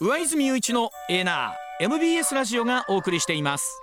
[0.00, 3.80] 上泉雄一のエーナー MBS ラジオがお送りしています。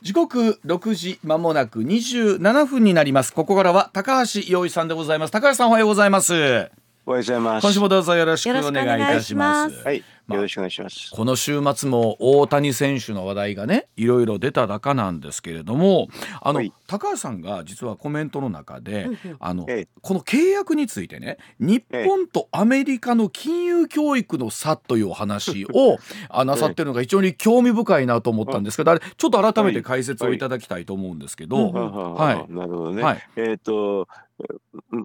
[0.00, 3.32] 時刻6時まもなく27分になります。
[3.34, 5.30] ここからは高橋洋一さんでございます。
[5.30, 6.32] 高橋さんおはようございます。
[6.34, 6.70] おはよ
[7.04, 7.64] うございます。
[7.64, 9.82] 今週もどうぞよろしくお願いいたします。
[9.84, 11.10] はい、よろしくお願いします。
[11.10, 16.08] この週末も大谷選手の話題がねいろいろ出た中なんですけれども
[16.40, 19.08] あの、はい高橋さんが実はコメントの中で、
[19.40, 25.96] あのええこの契約についてね日本とアメリカの金融教育の差というお話を
[26.28, 33.02] あなさってるのが非常に興味深いなと思ったんですけどあれちょっと改めて解説をいただきたいと思うんですけど、はははいはなるほどね。
[33.02, 34.06] はいえっ、と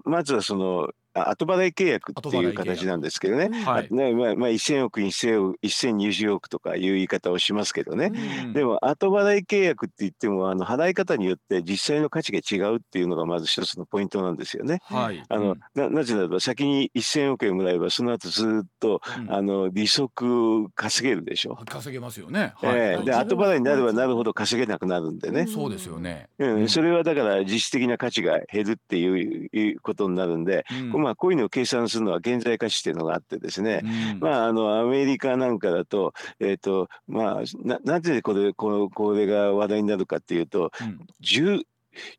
[0.04, 3.50] まずはそのあ後払い契約っていう形なんですけどね。
[3.64, 8.12] はいねまあまあ1000億1000億1020億とかいう言い方をしますけどね。
[8.44, 14.80] うんでも後払い契約って言ってもあの払い方によって実際の価値が違うっていうのがまず一つのポイントなんですよね。
[14.84, 21.58] はいあの、ななぜならば先に1000億円もらえばその後ずっと、うんあの利息稼げるでしょ。
[21.66, 22.54] 稼げますよね。
[22.62, 25.46] ええはいで後払いになればなるほど稼げなくなるんでね。
[25.46, 26.28] そうですよね。
[26.38, 34.20] うんうんそれはだから実質的な価値が減るっていういうことになるんで、うんまあこういうのを計算するのは現在価値っていうのがあってですね、うん。
[34.20, 41.00] まああのアメリカなんかだとえっ、とまあななぜこれこのこれが話題になるかっていうとうん。
[41.20, 41.64] 住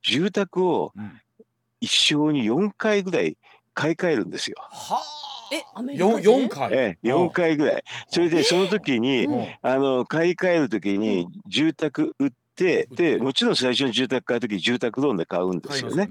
[0.02, 1.22] 住宅をうん。
[1.82, 3.38] 一生に4回ぐらい
[3.74, 4.58] 買い替えるんですよ。
[4.60, 5.02] は
[5.54, 6.74] え、アメリカ四回？
[6.74, 7.84] ええ、4回ぐらい。
[8.10, 9.48] それでその時に、うん。
[9.62, 16.10] あの買い替える時に住宅売って、でもちろん最初に住宅買う時住宅ローンで買うんですよね。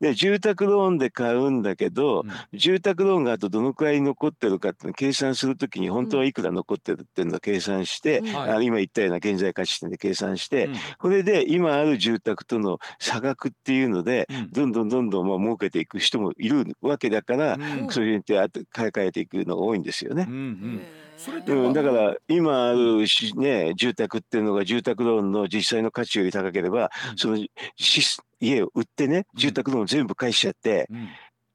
[0.00, 2.20] で住宅ローンで買うんだけど、
[2.52, 2.58] うん。
[2.58, 10.74] 住宅ローンがあとどのくらい残ってるかっていうのを計算するときに本当はいくら残ってるっていうのを計算して、あの今言ったような現在価値点で計算して、うん。
[10.98, 14.50] これで今ある住宅との差額っていうので、うん。
[14.50, 17.88] どんどんどんどんまあ儲けていく人もいるわけだから、うん。
[17.90, 20.26] そういうふうに買い替えていくのが多いんですよね。
[20.28, 20.82] うんうん。
[21.46, 27.18] うん、だから今あるし、ね、住宅っていうのが住宅ローンの実際の価値より高ければ、うん。
[27.18, 27.36] その
[27.76, 31.08] し家を売ってね住宅ローン全部返しちゃって、うん。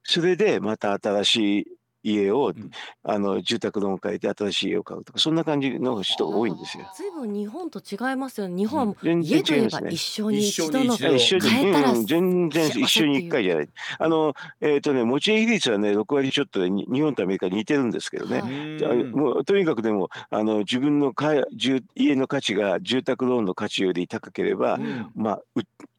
[0.04, 1.66] それでまた新しい
[2.04, 2.72] 家を、ん
[3.04, 6.86] あの住宅ローンを変えて新しい家を買うとかそんな感じの人が多いんですよ。
[6.96, 8.56] ずいぶん日本と違いますよね。
[8.56, 13.70] 日本う全然家といえば一生に一度の一生に一度一緒に、変えたらうん、全然一緒に一回じゃない。
[14.00, 18.42] あの、えっ、とね、持ち家比率はね、6割ちょっとで、に日本とアメリカ似てるんですけどね。
[18.42, 25.42] はいもうとにかくでもあの自分のか住家の価値が住宅ローンの価値より高ければ、うんまあ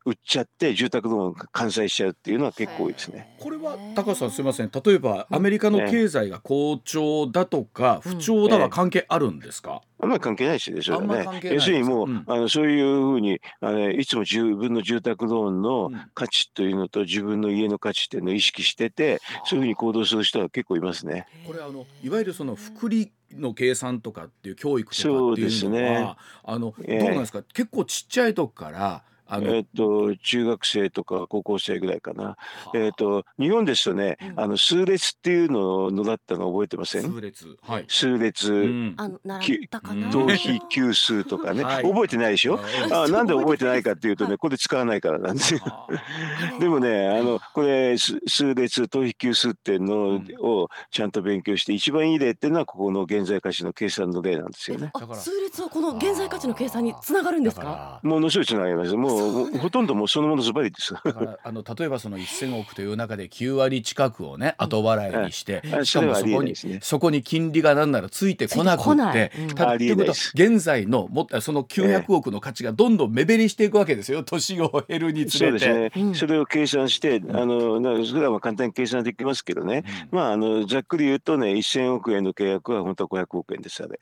[0.05, 3.37] 売売っちゃって住宅ローンが完済しちゃうっていうのは結構多いですね。
[3.39, 4.71] これは高橋さんすみません。
[4.73, 11.41] 例えばアメリカの経済が好調だとか不調だは関係あるんですか、あんまり関係ないですよね、それはあんまね。
[11.53, 12.25] 要するにもう、うん。
[12.27, 16.01] あのそういうふうにあのいつも自分の住宅ローンのうん。
[16.15, 21.27] 価値というのと自分の家の価値っていうのを意識してて、そういうふうに行動する人は結構いますね。
[21.47, 26.15] これあのいわゆるその福利の計算とかっていう教育とかっていうのはそうですね。
[26.45, 26.99] あの、ええ。
[27.01, 27.43] どうなんですか？
[27.53, 32.37] 結構ちっちゃい時からあの、えっ、と中学生とか高校生ぐらいかな。
[32.75, 34.41] えっ、と日本ですとね、うん。
[34.41, 37.03] あの数列っていうのを習ったの覚えてません？
[37.13, 38.95] 数列はい、数列、うん。
[38.97, 40.11] あの習ったかうんな。
[40.11, 41.83] 頭皮級数とかね、はい。
[41.85, 42.59] 覚えてないでしょ？
[42.93, 45.61] ああなんで覚えてないかっていうとね、これ使わないからなんですよ。
[45.65, 45.87] あ
[46.61, 50.29] でもね、あのこれす数列頭皮級数っていうのうん。
[50.41, 54.91] をちゃんと勉強して、一番いい例っていうのはここの現在価値の計算の例なんですよね。
[55.15, 58.01] 数列はこの現在価値の計算につながるんですか？
[58.03, 58.95] ものすごいつながります。
[58.95, 59.59] もうもう。
[59.59, 60.95] ほとんどもうそのものズバリです。
[60.95, 74.23] らだからあの例えばその1000億という中で9割近くをね後払いにして、はいしかもそこにそこに金利がなんならついてこなくついてこなっていうんたってこと現在のもっとその900億の価値がどんどん目減りしていくわけですよ。
[74.23, 75.59] 年を減るにつれて。
[75.59, 76.15] そうですね、うん。
[76.15, 80.19] それを計算して、あのなそれはまあ簡単に計算できますけどね、うん。
[80.19, 84.01] まあ、あのざっくり言うとね、1000億円の契約は本当は500億円です、あれ。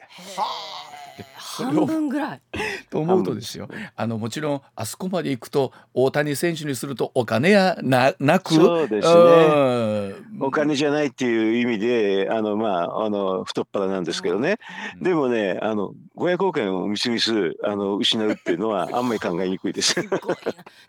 [1.34, 2.40] 半分ぐらい。
[2.90, 8.54] と思うとですよあのもちろんあそこまで行くと大谷選手にするとお金やななく？
[8.54, 14.58] そうですねうんお金じゃないっていう意味で、あのまあ、あの太っ腹なんですけどね、
[14.96, 19.94] うんでもね、あの500億円をみすみすあの失うっていうのは、 あんまり考えにくいです。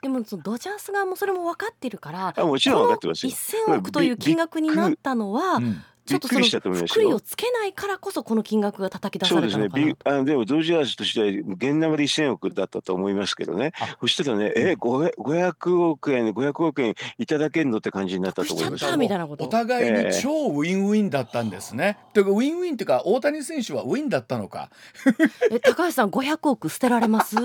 [0.01, 2.33] でもそのドジャース側もそれも分かってるから。
[2.35, 3.31] あもちろん分かってますよ。
[3.31, 6.94] 1000億という金額になったのは、うんちょっとそのびっくりしたと思いますよ。
[6.94, 9.63] 福利をつけないからこそこの金額が叩き出さそうですね。
[9.63, 13.74] れたのかなビあのでもドジャースとしては現ナまで1000億だったと思いますけどね。
[13.80, 13.98] あ。
[14.00, 18.89] そしたらね、え 500, 500億円500億円いただけんのって感じになったと思います。
[18.89, 19.44] たみたいなこと。
[19.44, 21.98] お互いに超ウィンウィンだったんですね。
[22.13, 24.69] というかウィンウィンっていうか大谷選手はウィンだったのか。
[25.51, 27.36] え高橋さん500億捨てられます？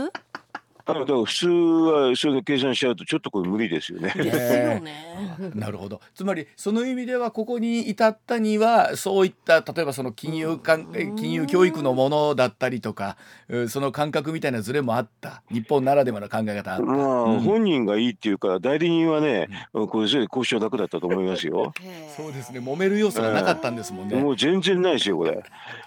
[0.84, 4.12] だから普通はそれで計算しちゃうとちょっとこれ無理ですよね。
[4.16, 4.92] ですよね。
[5.54, 13.16] なるほどつまりその意味ではここに至ったにはそういった例えばその金融関うん金融教育のものだったりとか
[13.48, 16.84] うんその感覚みたいなズレもあった日本ならではの考え方あった。
[16.84, 21.72] まあ、うん本人がいいっていうから代理人はね、これそれで交渉楽だったと思いますよ。
[22.16, 24.16] そうですね揉める要素がなかったんですもんね。
[24.16, 25.42] もう全然ないですよこれ。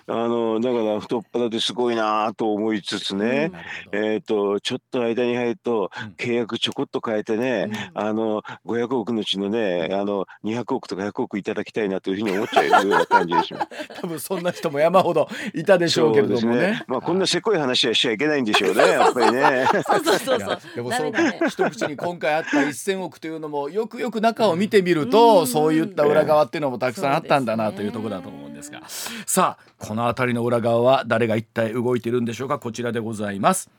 [0.07, 13.59] あのだから太っ腹ですごいなと思いつつね、なるほどえっ、とちょっと間に入るとうん契約ちょこっと変えてね、あの500億のうちのねあの200億とか100億いただきたいなというふうに思っちゃうような感じですよ。
[14.01, 16.83] 多分そんな人も山ほどいたでしょうけれどもそうですね。
[16.87, 19.67] まあこんなせこい話はしちゃいけないんでしょうね やっぱりね。
[19.71, 20.59] そうそうそうそう。
[20.75, 21.39] でもそうね。
[21.49, 28.81] 一口に今回あった1,000億というのもよくよく中を見てみると、うんそういった裏側っていうのもたくさんあったんだなというところだと思うんですが
[29.25, 33.69] さあこの辺りの裏側は誰が一体動いているんでしょうかこちらでございます。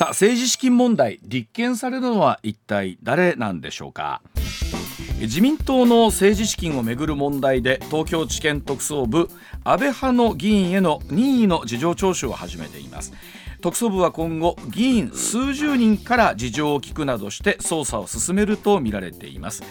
[0.00, 4.22] さあ政治資金問題立件されるのは一体誰なんでしょうか？
[5.20, 9.28] 自民党の政治資金をめぐる問題で東京地検特捜部
[9.62, 13.12] 安倍派の議員への任意の事情聴取を始めています。
[13.60, 19.62] 特捜部は今後議員数十人から事情を聞くなどして捜査を進めるとみられています。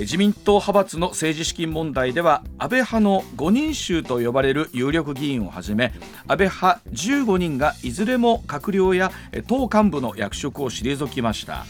[0.00, 5.92] 自民党派閥の政治資金問題では安倍派の5人衆と呼ばれる有力議員をはじめ
[6.26, 9.12] 安倍派15人がいずれも閣僚や
[9.46, 11.64] 党幹部の役職を退きました。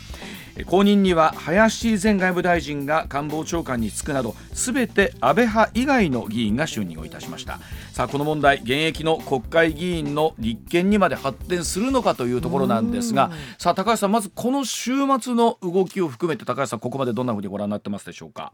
[0.66, 7.58] 後任には林前外務大臣が官房長官に就くなどすべて安倍派以外の議員が就任をいたしました。
[7.92, 18.52] さあこの問題現役の国会議員の立憲にまで発展するのかというところなんですがさあ高橋さんまずこの週末の動きを含めて高橋さんここまでどんなふうにご覧になってますでしょうか？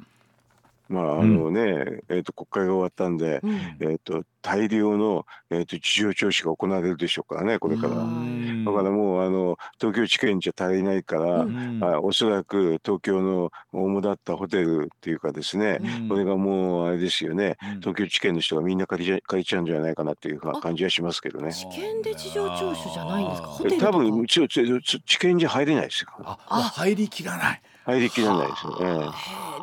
[0.91, 7.95] まああのね、えっ、と国会が終わったんで、うんえっ、と大量のえっ、と事情聴取が行われるでしょうからねこれから。
[7.95, 21.53] うんだからもうあの東京地検じゃ足りないから、うんあおそらく東京の主だったホテルっていうかですね、うんこれがもうあれですよね、うん東京地検の人がみんな借りちゃ借りちゃうんじゃないかなっていうか感じはしますけどね。
[21.53, 23.49] 試験で事情聴取じゃないんですか？
[23.49, 23.93] あーホテルとか。
[23.93, 26.09] 多分ちょち地検じゃ入れないですよ。
[26.19, 26.37] あ
[26.75, 29.11] 入りきらない入りきらないですよね。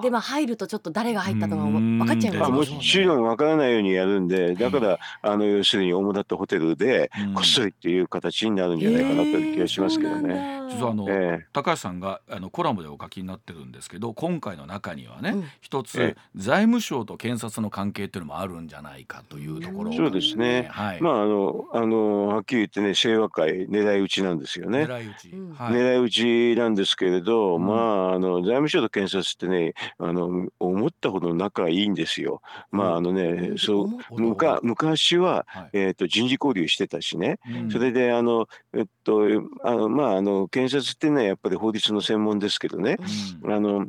[0.02, 2.00] でまあ入るとちょっと誰が入ったとかもうん。
[2.00, 2.76] 分かっちゃいますもんね。
[2.76, 10.34] もちろんわからないようにやるんで、だから、あの、要するに主だったホテルでうん、こっそりっていう形になるんじゃないかなという気がしますけどね。
[10.34, 15.44] ね実はあの、え高橋さんがあのコラムでお書きになってるんですけど今回の中にはね、うん。
[15.62, 16.16] 一つ、ええ。
[16.36, 24.84] 財務省と検察の関係っていうのもあるんじゃないかというところ、そうですねはい、まあ、あの、あの、はっきり言ってね、清和会狙い撃ちなんですよね。
[24.84, 25.54] 狙い撃ち、うん。
[25.54, 27.66] はい、狙い撃ちなんですけれど、うん。
[27.66, 27.74] ま
[28.07, 32.42] あ、あの財務省と検察ってねあの思ったほど仲いいんですよ。
[32.72, 35.70] まああのね、そうむか昔は、はい。
[35.74, 37.72] えー、と人事交流してたしね、うん。
[37.72, 39.24] それであの、えっと
[39.64, 42.98] あのまあ、あの検察っていうのはやっぱり法律の専門ですけどね、
[43.44, 43.54] うん。
[43.54, 43.88] あの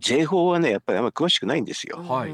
[0.00, 1.98] 税法はねやっぱりあんまり詳しくないんですよ。
[2.02, 2.32] はい。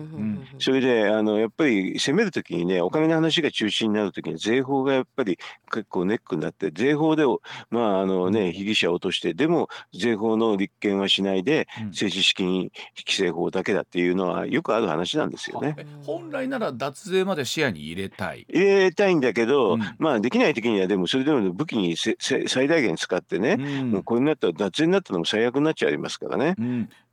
[0.59, 5.39] それであのやっぱり攻めるときにねお金の話が中心になるときに税法がやっぱり
[5.73, 7.25] 結構ネックになって税法で
[7.71, 11.87] まああのね被疑者を落としてでも税法の立件はしないでうん。
[11.89, 15.75] 政治資金規正法だけだっていうのはよくある話なんですよね。
[15.79, 18.47] え本来なら脱税まで視野に入れたい。
[18.49, 19.83] 入れたいんだけど、うん。
[19.99, 23.91] まあできない時にはでもそれでも武器にせせ最大限使ってね、うん。
[23.93, 26.57] もうこれになったら脱税になったのも最悪になっちゃいますからね。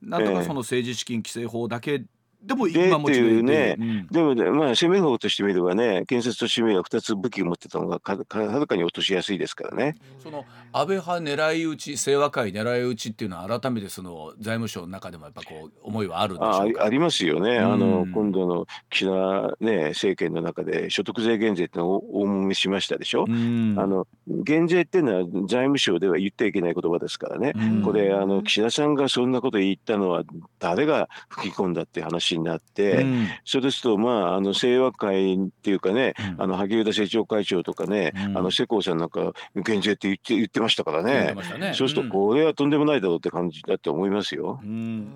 [0.02, 0.44] うん、なんとかええ。
[0.44, 2.06] その政治資金規正法だけ
[2.44, 4.08] でもで今モチベートっていうねうん。
[4.08, 9.96] でもね、まあ、攻める方としてみればね、検察としてみれば2つ武器を持ってたのがかかはるかに落としやすいですからね。
[10.24, 16.84] その安倍派狙い撃ち清和会狙い撃ちっていうのは改めてその財務省の中でもやっぱこう思いはあるんでしあょうか？
[16.86, 17.74] ありますよね、うん。
[17.74, 23.26] あの今度の岸田、ね、政権の中で所得税減税ってのを大揉めしましたでしょ？
[23.28, 23.76] うん。
[23.78, 27.54] あの減税っていうのは財務省では言ってはいけない言葉ですからね。
[27.56, 27.82] うん。
[27.84, 30.24] これあの岸田さんがそんなこと言ったのは
[30.60, 33.28] 誰が吹き込んだって話になって、うん。
[33.46, 36.42] そうですとまああの清和会っていうかね、うん。
[36.42, 38.38] あの萩生田政調会長とかね、うん。
[38.38, 41.36] あの世耕さんなんか減税って言って言ってましたからね。
[41.60, 41.74] ね。
[41.74, 44.60] そうするとこれはとんでもないだろうって感じだと思いますよ。
[44.64, 45.12] うん。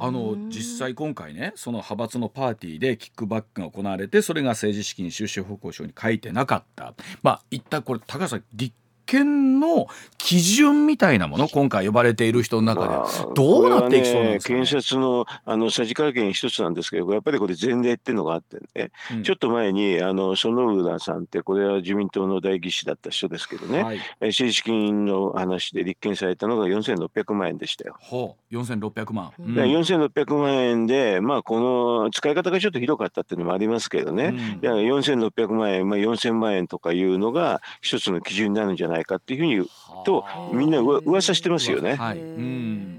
[0.00, 6.94] あの実際今回ねその派閥のパーティーでキックバックが行われてそれが政治資金収支報告書に書いてなかった。
[7.22, 8.74] まあ一旦これ高橋さん立
[9.08, 9.88] 憲の
[10.18, 14.60] 基準みたいなもの今回呼ばれている人の中で、まあどうなっていきそうなんですかね？
[14.60, 19.22] 検察のあのさじ加減一つなんですけど、やっぱりこれ前例っていうのがあってね、うん。
[19.22, 27.96] ちょっと前にあの園浦さんってこれは自民党の代議士だった人ですけどね、はい、え政治資金の話で立件されたのが4600万円でしたよ。
[28.00, 28.54] ほう。
[28.54, 29.54] 4600万、うん。
[29.54, 34.36] で4600万円で、まあ、この使い方がちょっとひどかったっていうのもありますけどね、うん。
[34.36, 39.70] いや4600万円、まあ、4000万円とかいうのが一つの基準になるんじゃないないかっていうふうに
[40.04, 41.94] とみんなうわ噂してますよね。
[41.96, 42.18] はい。
[42.18, 42.98] うん。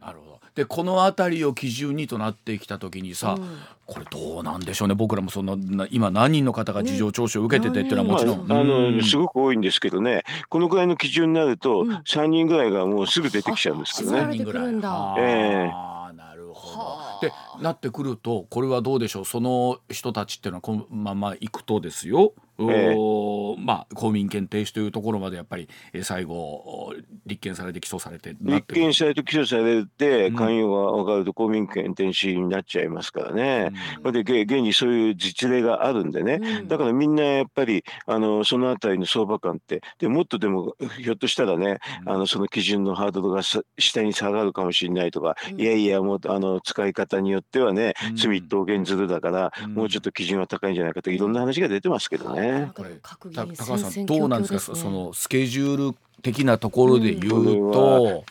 [0.00, 0.40] なるほど。
[0.54, 3.58] でこの辺りを基準にとなってきた時にさ、うん。
[3.86, 4.94] これどうなんでしょうね。
[4.94, 8.96] 僕らもそんなな今何人の方が事情聴取を受けててっていうのはもちろん、まあ、あうん。
[8.98, 10.22] のすごく多いんですけどね。
[10.48, 11.90] このぐらいの基準になるとうん。
[11.96, 14.20] 3人ぐらいがもうすぐ出てきちゃうんですけどあね。
[14.20, 15.70] 三人ぐらいあえ
[16.16, 17.28] なるほはあど。
[17.28, 19.24] でなってくるとこれはどうでしょう。
[19.24, 22.94] その人たちっていうのはこのまま行くとですよ、ええ。
[22.96, 26.94] おまあ公民権停止というところまでやっぱりえー最後お
[27.26, 30.36] 立件されて起訴されて立件されて起訴されてうん。
[30.36, 33.72] 関与が分かると公民権停止になっちゃいますからね。
[34.04, 34.12] うん。
[34.12, 36.68] で現現にそういう実例があるんでね、うん。
[36.68, 45.60] だからみんなやっぱりあのそのあたりの相場感ってでもっとでもひょっとしたらね、あのその基準のハードルがさ下に下がるかもしれないとか、うん。
[45.60, 48.16] いやいやもうあの使い方によってはね、うん。
[48.16, 49.74] 罪一等減ずるだから、うん。
[49.74, 52.70] もうちょっと基準は高いんじゃないかといろんな話が出てますけどね。
[52.74, 54.76] これ高橋さんどうなんですか？
[54.76, 58.22] そのスケジュール的なところで言ううん。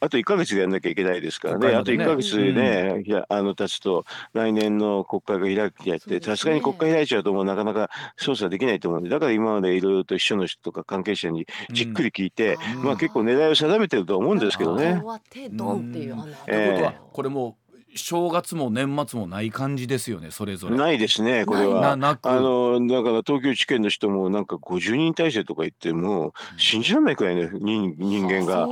[0.00, 4.04] あと1ヶ月でやんなきゃいけないですからね、あと国会までね1ヶ月ね、いやあの経つと、
[4.34, 7.88] 来年の国会が開きやって、さすがに国会開いちゃうと、もうなかなか
[8.20, 14.96] 捜査できないと思うんで、だから今までいろいろと秘書の人とか関係者にじっくり聞いて、うんまあ結構狙いを定めてると思うんですけどね。
[14.96, 15.06] 終。
[15.06, 16.98] わってドンっていうあのということはええ。
[17.12, 17.67] これもう
[18.04, 20.76] 正月も年末もない感じですよねそれぞれ。
[20.76, 21.96] ないですね、これなは。
[21.96, 22.30] なく。
[22.30, 28.64] あのだから東京地検の人もなんか50人体制とか言っても信じられないくらいの人人間が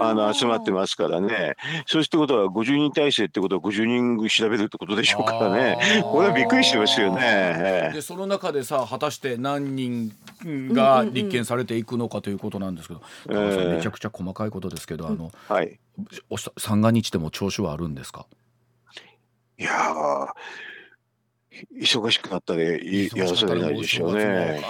[0.00, 1.56] ああの集まってますからね。
[1.86, 6.02] そうしてことは50人体制ってことは50人調べるってことでしょうからね。
[6.04, 7.20] これはびっくりしてますよね。
[7.22, 7.94] ええ。
[7.94, 10.12] でその中でさ果たして何人
[10.44, 15.78] が立件されていくのかということなんですけど、うんうんうんめちゃくちゃ細かいことですけど、あのはい、
[16.30, 18.26] おし三が日でも調子はあるんですか？
[19.62, 20.28] いやー
[21.80, 24.60] 忙しくなったらいやらされないでしょうね。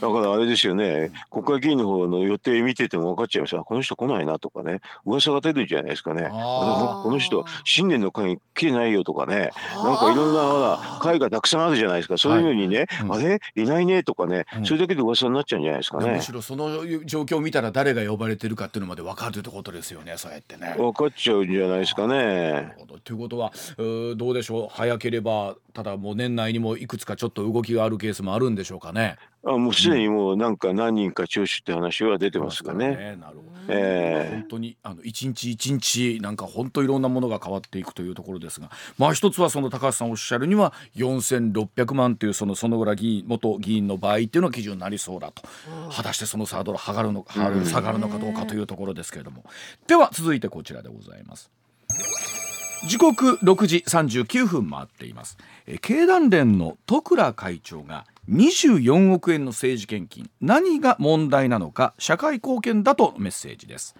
[0.00, 6.28] だからあれですよね、国会議員の方の予定見てても分かっちゃいますあこの人来ないなとかね、噂が出るんじゃないですかね。
[6.30, 13.14] この人、新年の会に来てないよとかね、なんかいろんなほら会がたくさんあるじゃないですか、そういうのにね、うん。
[13.14, 14.66] あれ、いないねとかね、うん。
[14.66, 16.10] それだけで噂になっちゃうんじゃないですかね。
[16.10, 16.32] むし。
[16.32, 20.74] ろその状況を見たら誰が呼ばれてるかっていうのまで分かるってことですよねそうやってね。
[20.76, 24.68] 分かっちゃうんじゃないですかなねということはうーどうでしょう？
[24.70, 29.16] 早ければただもう年内にもいくつかちょっと動きがあるケースもあるんでしょうかね。
[29.44, 33.16] あもうすでにもうなんか何人か聴取って話は出てますがね。
[33.20, 33.52] なるほど。
[33.68, 38.70] え本当にあの一日一日なんか本当いろんなものが変わっていくというところですが。
[38.98, 45.42] まあ一つはその高橋さんおっしゃるには4600万というその園村議員元議員の場合っていうのが基準になりそうだと。
[45.90, 47.64] 果たしてそのサードル上がるのかうん。
[47.64, 49.44] 下がるのかどうかというところですけれども。
[49.88, 51.50] では続いてこちらでございます。
[52.86, 55.36] 時刻6時39分回っています。
[55.66, 60.30] えー経団連の戸倉会長が24億円の政治献金。
[60.40, 63.96] 何が問題なのか社会貢献だとメッセージです。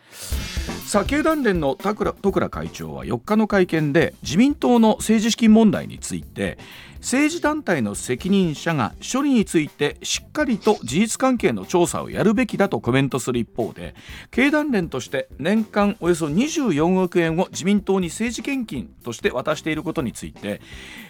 [0.87, 1.95] さあ経団連の戸
[2.33, 6.59] 倉会長は4日の会見で自民党の政治資金問題について
[7.03, 13.95] 政治団体の責任者が処理についてしっかりと事実関係の調査をやるべきだとコメントする一方で
[14.31, 20.61] 経団連として年間およそ24億円を自民党に政治献金として渡していることについて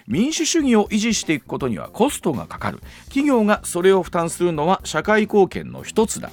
[0.07, 2.81] 民主主義を維持していくことにはコストがかかる。
[3.05, 6.31] 企業がそれを負担するのは社会貢献の一つだ。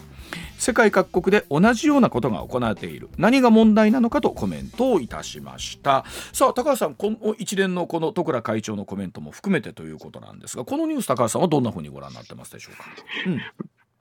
[0.59, 3.09] 世界各国で同じようなことが行われている。
[3.17, 6.05] 何が問題なのかとコメントをいたしました。
[6.33, 12.83] さあ高橋さんこの一連のこの戸倉会長のコメントも含めてということなんですがこのニュース高橋さんはどんなふうにご覧になってますでしょうか、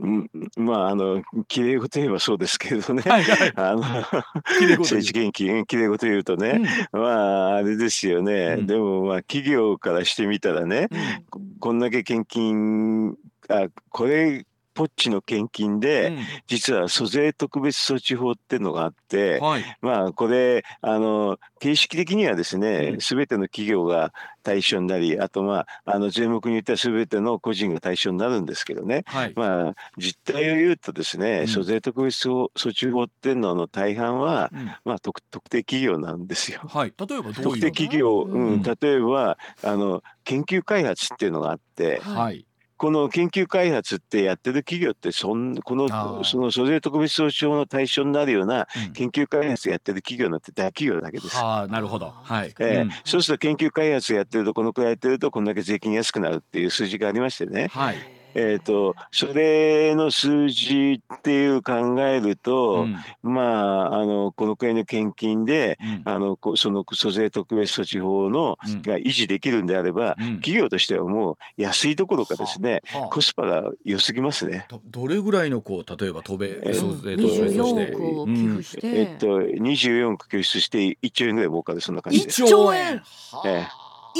[0.00, 0.30] うん。
[0.56, 3.02] うん、まああのきれい事言えばそうですけどね。
[3.02, 3.52] はいはい。
[3.56, 8.66] あの政治献金きれい事言うとね、まああれですよね、うん。
[8.66, 10.88] でもまあ企業からしてみたらね、
[11.30, 13.16] ここんだけ献金
[13.48, 14.44] あこれ
[14.78, 16.16] ポッチの献金で、
[16.46, 19.64] 実は租税特別措置法っていうのがあって、はい。
[19.82, 22.98] まあこれあの形式的にはですうねん。
[23.00, 24.12] 全ての企業が
[24.44, 29.02] 対象になりあとまああの税目によっては全ての個人が対象になるんですけどね。
[29.06, 29.32] はい。
[29.34, 31.48] まあ実態を言うとですね、うん。
[31.48, 34.66] 租税特別措置法っていうのの大半は、うん。
[34.84, 36.60] まあ、特特定企業なんですよ。
[36.68, 36.94] はい。
[36.96, 42.47] 例えば特定企業、ううんん、例えばあの研究開発っていうのがあってはい
[42.78, 48.92] この研究開発ってやってる企業ってそんこのその租税特別措置法の対象になるようなうん。
[48.92, 51.36] 研究開発やってる企業なんて大企業だけです。
[51.36, 52.14] はあなるほど。
[52.22, 52.76] はい、ええ。
[52.82, 52.90] うん。
[53.04, 57.68] そうすると研究開発やってるとこのくらいやってるとこんだけ税金安くなるっていう数字がありましてね。
[57.72, 62.96] はいえー、とそれの数字っていう考えると、うん。
[63.22, 66.02] まああのこのくらいの献金でうん。
[66.04, 68.82] あのこその租税特別措置法のうん。
[68.82, 70.36] が維持できるんであれば、うん。
[70.36, 73.08] 企業としてはもう安いどころかですね、はあ。
[73.08, 74.66] コスパが良すぎますね。
[74.68, 82.42] どどれぐらいのこう例えば渡米え租税特別として24億を寄付して、えっと、24億拠出して1兆円ぐらい儲かるそんな感じです。
[82.42, 83.02] 1兆円
[83.46, 83.66] え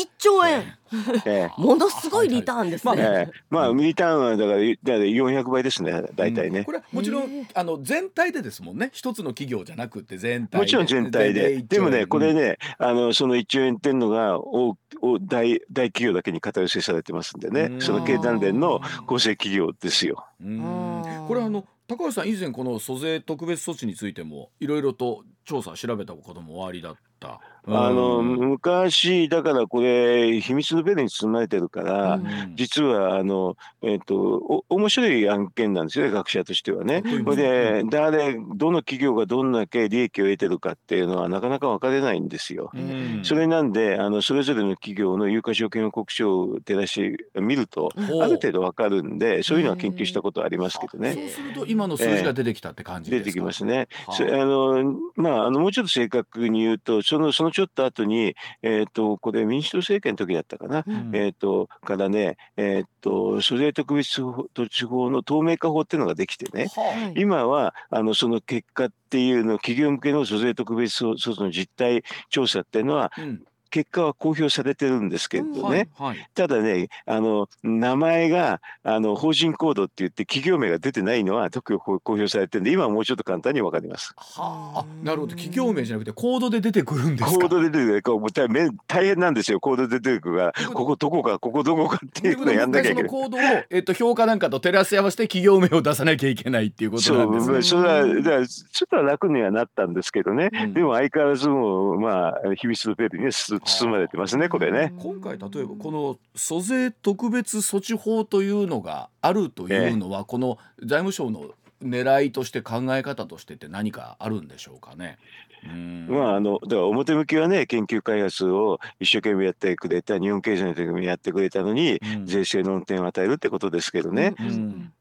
[0.03, 0.79] 1兆円
[1.27, 3.03] ええ ものすごいリターンですまあね。
[3.03, 6.65] ええまあミリターンはだからだから400倍ですね大体ね。
[6.65, 11.63] これはもちろん、あの全体でですもんね一つの企業じゃなくて全体もちろん全体で。
[11.63, 17.77] でもね、これ、ね、あの、その1兆円っていうのが、お、お、大、大企業だけに肩寄せされてますんでねう。
[17.77, 20.25] んその経団連の構成企業ですよ。
[20.41, 27.41] うんこれあの高橋さん以前この租税特別措置についてもいろいろと調査調べたこともおありだった。
[27.71, 37.03] あの、うん昔、だからこれ、秘密のベルに包まれてるから、うん実は、あの、えっ、と、お、面白い案件なんですよね、学者としてはね。
[37.05, 42.71] うんそれで、誰、どの企業がどんだけ利益を得てるかっていうのはなかなか分かれないんですよ。
[42.75, 46.95] うんそれなんで、あの、それぞれの企業の有価証券報告書を照らし
[47.35, 51.13] てみると、ある程度わかるんで、そういうのは研究したことありますけどね。
[51.15, 53.25] そうすると今の数字が出てきたって感じですか？
[53.27, 53.89] 出てきますね。
[54.07, 61.11] はああのまあ、あのもうちょっと正確に言うと、そのそのちょっと後に、えー、とこれ、民主党政権の時だったかな、うん。
[61.13, 67.15] えー、とからね、えー、と租税特別措置法の透明化法っていうのができてね、ははい。
[67.17, 76.29] 今はあのその結果っていうの、企業向けの租税特別措置の実態調査っていうのは、あうん結果は公表されてるんですけれどね、はいはい。
[76.35, 84.15] ただね、あの名前があの法人コードって言って、企業名が出てないのは特に公表されてるんで、今はもうちょっと簡単に分かります。
[84.17, 87.39] はあ、あなるほど企業名じゃなくてコードで出てくるんですか？
[87.39, 93.11] コードで出てくるこう大変大変なんですよ、コードで出てくるから、ことここどこか、ここどこかっていうのをやんなきゃいけない。
[93.11, 97.53] そのコードを、えっと、評価なんかと照らし合わせて企業名を出さなきゃいけないっていうことそう、なんですね。
[97.53, 103.33] まあそれは、だからちょっとは楽にはなったんですけどね、うんでも相変わらずもう、まあ、秘密のベルに
[103.65, 104.93] す包まれてますね、これね。
[104.99, 111.51] 今回例えばこの租税特別措置法というのがあるというのは、この財務省の
[111.83, 115.19] 狙いとして考え方としてって何かあるんでしょうかね。
[115.65, 116.07] うん。
[116.09, 122.27] まあ、あのだから表向きはね研究開発を一生懸命やってくれた日本経済のためにやってくれたのに、うん。
[122.27, 124.93] 税制の運転を与えるってことですけどね、うん。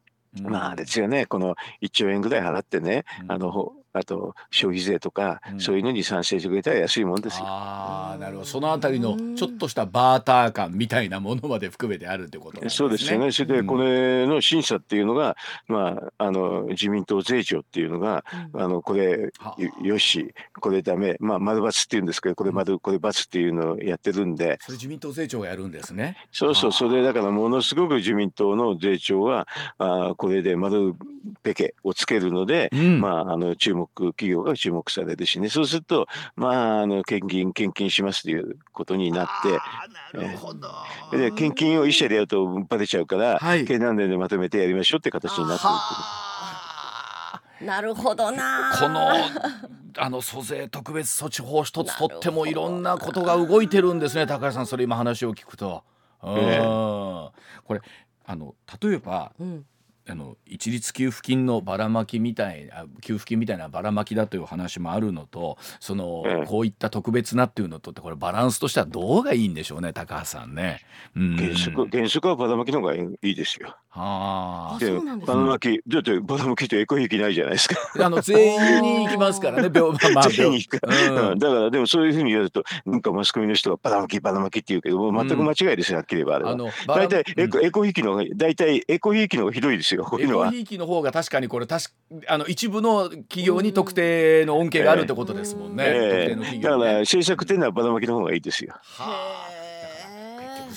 [0.43, 3.32] まあですよねこの1兆円ぐらい払ってね、うん。
[3.32, 5.60] あのほあと消費税とか、うん。
[5.60, 7.46] そういうのに賛成してくれたら安いもんですよ。
[8.08, 8.46] ああなるほど。
[8.46, 12.78] そのあたりのちょっとしたバーター感みたいなものまで含めてあるってことなんですね。
[12.78, 13.32] そうですよね。
[13.32, 15.36] それで、これの審査っていうのが、
[15.67, 26.17] まあ、あの、自民党税調っていうのが、あの、これは、よよし、これダメ、まあ、丸×っていうんですけど、これ丸、これ×っていうのをやってるんで、それ自民党税調がやるんですね。
[26.32, 30.96] そうそう、それだからものすごく自民党の税調は、あーこれで丸
[31.43, 33.02] ペケをつけるので、うん。
[33.02, 40.70] まあ、あの、注目、企業が注目されるしね、そうすると、まあ、あの、献金、献金しますということになって、なるほど。
[41.12, 48.74] で献金を一社でやるとバレちゃうから、はい経団連でまとめてやりましょうって形になってるはあなるほどな。
[48.80, 49.10] この
[50.00, 55.84] あの租税特別措置法一つとってもいろんなことが動いてるんですね高橋さんそれ今話を聞くと。
[56.22, 57.34] うんええこ
[57.74, 57.82] れ
[58.26, 59.66] あの例えばうん。
[60.10, 70.82] あの一律給付金のばらまきみたいな給付金みたいなばらまきだという話もあるのとその、ええこういった特別なっていうのとってこれバランスとしてはどうがいいんでしょうね高橋さんね。
[71.15, 73.76] うん原則原則はバラマキの方がいいですよ。
[73.98, 75.36] はああそうなんですね。
[75.36, 77.76] バラマキだってバラマキってエコひいきないじゃないですか。
[78.00, 80.80] あの全員に行きますからね病 まあまあ全員に行く。
[80.84, 81.30] うん。
[81.32, 81.40] うん。
[81.40, 86.52] だからでもそういうふうに言われるとなんかマスコミの人がバラマキバラマキって言うけどもう全く間違いですよ、はっきり言えばあれは。
[86.52, 90.48] あのバラ大体エコ,、エコひいきの方が大体エコひいきの方がひどいですよこういうのは。
[90.48, 91.92] エコひいきの方が確かにこれ確か
[92.28, 95.84] あの一部の企業に特定の恩恵があるってことですもんね。
[95.88, 96.36] ええ。
[96.36, 96.86] 特定の企業ね。
[96.86, 98.74] だから政策っていうのはバラマキの方がいいですよ。
[98.84, 99.57] はあ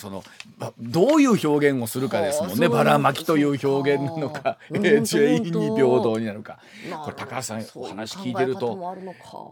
[0.00, 0.24] その
[0.58, 2.66] ばどういう表現をするかですもんね。
[2.66, 6.58] はあばらまきという表現なのか、全員 に平等になるか。
[6.86, 8.96] えこれ高橋さんお話聞いてると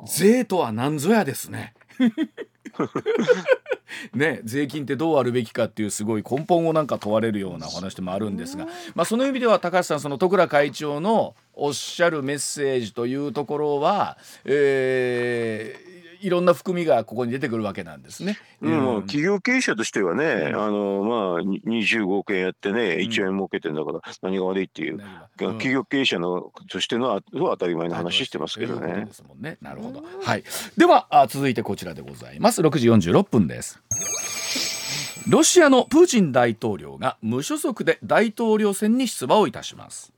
[0.07, 1.75] 税とは何ぞやですね。
[4.15, 18.39] ね、税金ってどうあるべきかっていうすごい根本をなんか問われるようなお話でもあるんですが、まあ、その意味では高橋さんその戸倉会長のおっしゃるメッセージというところは、えーいろんな含みがここに出てくるわけなんですね。
[18.61, 25.03] うんもう企業経営者としてはね、うんあのまあに25億円やってね、1兆円儲けてんだから何が悪いっていう、うん
[25.59, 29.13] 企業経営者のとしてのは当たり前の話してますけどねで。
[29.13, 29.57] すもんね。
[29.63, 30.03] なるほど。
[30.23, 30.45] はい。
[30.77, 32.61] ではあ続いてこちらでございます。
[32.61, 33.81] 6時46分です。
[35.29, 40.11] ロシアのプーチン大統領が無所属で大統領選に出馬をいたします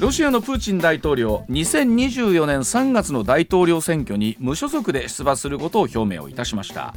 [0.00, 6.94] ロシアのプーチン大統領2024年3月の大統領選挙に無所属で出馬することを表明をいたしました。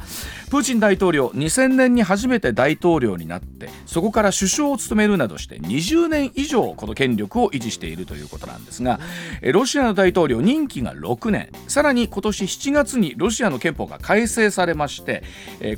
[0.48, 8.98] プーチン大統領2000年に初めて大統領になってそこから首相を務めるなどして20年以上この権力を維持しているということなんですが
[9.42, 15.24] ロシアの大統領任期が6年さらに今年7月にロシアの憲法が改正されまして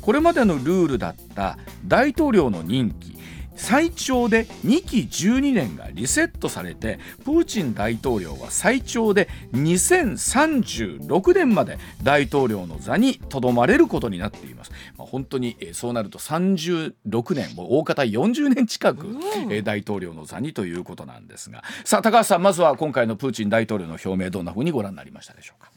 [0.01, 3.16] これまでのルールだった大統領の任期
[3.57, 16.93] 最長で2期12年がリセットされてプーチン大統領は最長で2036年まで大統領の座にとどまれることになっています、まあ、本当にえーそうなると36
[17.35, 19.07] 年もう大方40年近く、
[19.51, 21.63] えー大統領の座にということなんですが。
[21.83, 25.71] さあ高橋さんまずは今回のプーチン大統領の表明どんなふうにご覧になりましたでしょうか？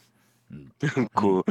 [1.15, 1.45] こ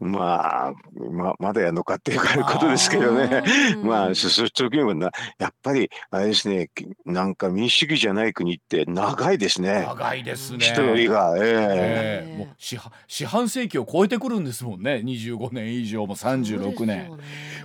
[0.00, 0.72] う、まあ、
[1.10, 3.42] まあ、まだやるのかっていうことですけどね。
[3.82, 6.70] まあ、そそしておけばな、やっぱり、あれですね、
[7.04, 9.84] なんか民主主義じゃない国って長いですね。
[9.86, 10.58] 長いですね。
[10.58, 11.44] 人りが、ええ。
[11.44, 12.38] ええ。
[12.38, 15.02] もう四半四半世紀を超えてくるんですもんね。
[15.04, 17.10] 25年以上も36年。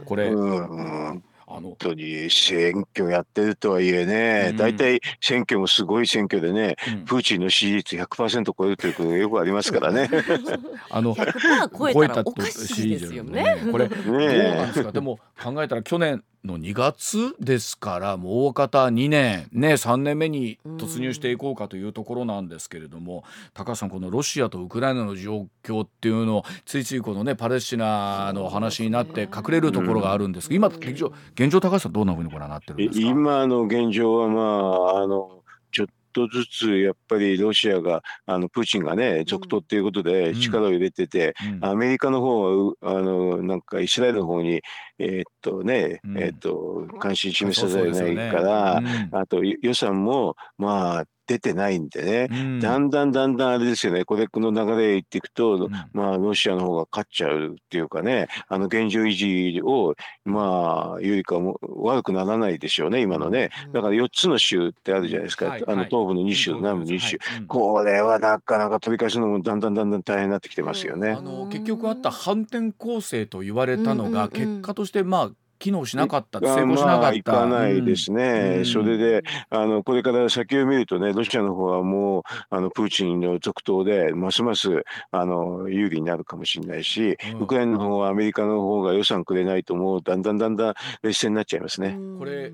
[0.05, 1.23] これ、うんうん
[1.55, 7.05] あの本当に選挙やってるとはいえうん、ね大体選挙もすごい選挙でね、うん。
[7.05, 10.09] プーチンの支持率100%超えるということがよくありますからね。
[10.89, 13.57] あの100%超えたらおかしいですよね。
[13.71, 14.91] これどうなんですか？
[14.91, 33.07] でも考えたら去年の2月ですからもう大方2年ね3年目に突入していこうかというところなんですけれども高橋さんこのロシアとウクライナの状況っていうのをついついこのねパレスチナの話になって隠れるところがあるんですけど今現状現状高橋さんどんなふうにご覧になってるんですか？
[33.07, 41.65] 今の現状はまああのちょっとずつやっぱりロシアがあのプーチンがね続投っていうことで力を入れてて、うん。
[41.65, 44.61] アメリカの方はうあのなんかイスラエルの方に
[45.03, 46.17] えーっとね、うん。
[46.17, 48.31] えーっと関心示さそうざるをそうですよね。
[48.31, 49.21] 得ないから、うん。
[49.21, 52.59] あと予予算もまあ出てないんでね、うん。
[52.59, 54.03] だんだんだんだんあれですよね。
[54.03, 55.71] これこの流れでいっていくと、ん。
[55.93, 58.27] まあロシアの方が勝っちゃうっていうかね。
[58.47, 63.51] あの現状維持をまあよりかも悪くならないでしょうね今のね。
[63.71, 65.75] だから4つの州ってあるじゃないですか、あのはい。
[65.77, 67.47] はい東部の2州南部の2州、はいうん。
[67.47, 71.11] これはなかなか取り返すのもだんだんだんだん大変になってきてますよね。
[71.11, 71.21] あ。
[71.21, 76.99] の結局あった反転攻勢と言われたのがうんうんうん結果としてまあ機能しなかったあ成功しなかった。
[76.99, 78.65] まあいかないですね、うん。
[78.65, 87.39] それであのこれから先を見るとねロシアの方はもうあのプーチンの続投でますますあの有利になるかもしれないし、うん。
[87.43, 91.97] ウクライナの方はアメリカの方が予算くれないともうだんだんだんだん劣勢になっちゃいますね。
[92.19, 92.51] これ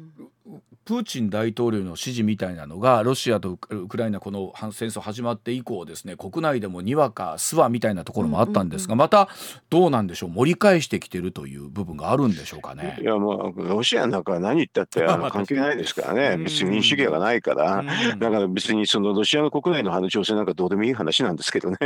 [0.89, 9.29] プーチン大統領の指示みたいなのがロシアとウクライナこの反戦争始まって以降ですね国内でもにわか諏訪みたいなところもあったんですが、また
[9.69, 10.29] どうなんでしょう？
[10.31, 12.97] 盛り返してきてるという部分があるんでしょうかね。
[12.99, 13.03] い。
[13.03, 16.17] やもうロシアなんか何言ったって あの関係ないですからうん。
[16.17, 17.85] ね別に民主主義がないから。
[18.11, 18.17] うん。
[18.17, 21.77] だから別にそのロシアの国内の話調整なんかどうでもいい話なんですけどね。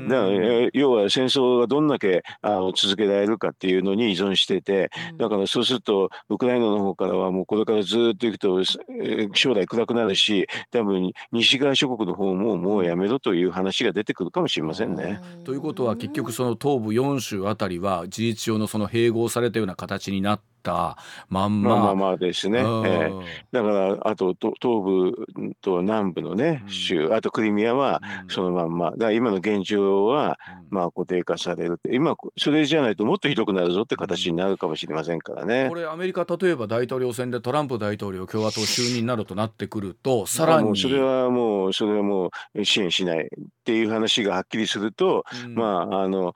[0.00, 0.08] ん。
[0.10, 15.20] だからえー要は戦争がどんだけあの続けられるかっていうのに依存しててだからそうするとウクライナの方からはもうこれからずっといくと、えー将来暗くなるし多分西側諸国の方ももうやめろという話が出てくるかもしれませんね。
[15.44, 21.70] ということは結局その東部4州あたりは事実上のその併合されたような形になったまんま。
[21.70, 22.58] まあまあまあですね。
[22.58, 22.68] えうん。
[22.68, 26.72] ーだからあとと東部と南部のねうん。
[26.72, 28.30] 州あとクリミアはうん。
[28.30, 28.90] そのまんま。
[28.90, 30.38] だから今の現状は
[30.70, 31.94] まあ固定化されるって。
[31.94, 35.66] 今それじゃないともっとひどくなるぞって形になるかもしれませんからね。
[35.68, 35.74] こ。
[35.74, 40.76] れアメリカ例えば大統領選でトランプ大統領共和党就任などとなってくるとさらに。
[40.78, 43.28] それはもうそれはもう支援しないっ
[43.64, 45.54] ていう話がはっきりすると、うん。
[45.54, 46.34] まああの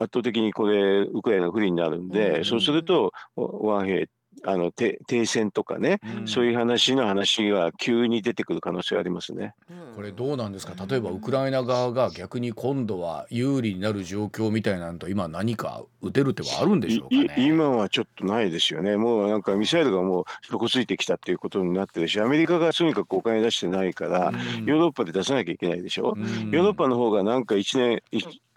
[0.00, 2.44] 圧倒的にこれウクライナが不利になるんで、うん。
[2.44, 4.06] そうすると和平
[4.44, 6.28] あの停停戦とかね、うん。
[6.28, 9.54] そういう話の話が急に出てくる可能性がありますね。
[9.96, 10.74] これどうなんですか？
[10.86, 17.34] 例えばウクライナ側が逆に今度は有利になる状況みたいなのと今何か打てる手はあるんでしょうかいね？
[17.38, 18.96] い今はちょっとないですよね。
[18.96, 24.64] もうなんかミサイルがもう底ついてきたっていうことになってるし、アメリカがとにかくお金出してないから、うん。
[24.64, 26.14] ヨーロッパで出さなきゃいけないでしょ？
[26.16, 26.50] うん。
[26.50, 28.00] ヨーロッパの方がなんか一年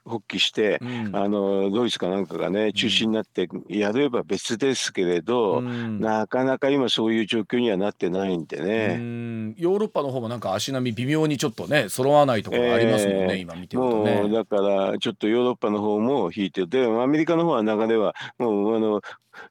[0.05, 1.15] 一発起して、うん。
[1.15, 5.99] あのドイツかなんかがね中心になってやれば別ですけれど、うん。
[5.99, 8.97] なかなか今そういう状況にはなってないんでうね。
[8.97, 9.55] ん。
[9.57, 14.29] ヨーロッパの方もなんか足並み微妙にちょっとね揃わないところがありますもんね、えー今見てるともうね。
[14.29, 19.01] だからちょっとヨーロッパの方も引いてでアメリカの方は流れはもうあの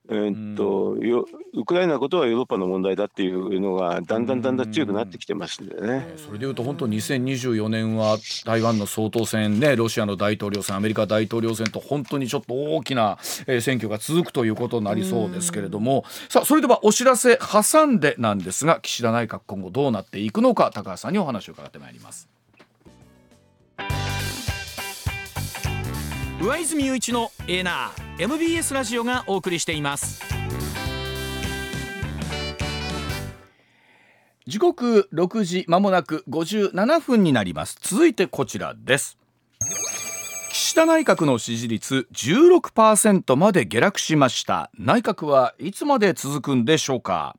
[0.09, 6.14] えーっとよウクライナのことはヨーロッパの問題だっていうのがだんだんだんだん強くなってきてますんでね。
[6.16, 22.32] それでいうと本当2024年は台湾の総統選ねロシアの大統領選アメリカ大統領選と本当にちょっと大きなえー選挙が続くということになりそうですけれどもさあそれではお知らせ挟んでなんですが岸田内閣今後どうなっていくのか高橋さんにお話を伺ってまいります。
[26.42, 30.20] 上泉雄一のエナー MBS ラジオがお送りしています。
[34.48, 37.78] 時刻6時まもなく57分になります。
[37.81, 39.18] 続いてこちらです。
[40.50, 44.72] 岸田内閣の支持率16%まで下落しました。
[44.76, 47.37] 内閣はいつまで続くんでしょうか。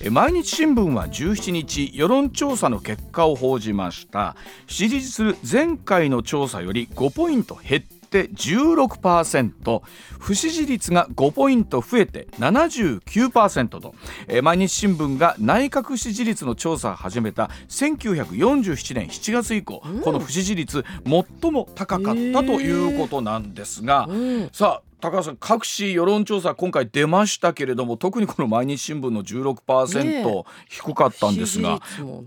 [0.00, 4.36] え毎日新聞は17日世論調査の結果を報じました。
[4.68, 9.82] 支持率前回の調査より5ポイント減って16%
[10.18, 13.94] 不支持率が5ポイント増えて79%と、
[14.28, 24.48] えー毎日新聞が内閣支持率の調査を始めた1947年7月以降、この不支持率最も高かったということなんですが、うん。
[24.52, 31.80] さあ高橋さん各紙世論調査今回出ましたけれども特にこの毎日新聞の16%、ね低かったんですが、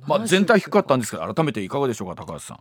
[0.07, 2.57] まあ、全体低かったんですけど改めていかがでしょうか高橋さん。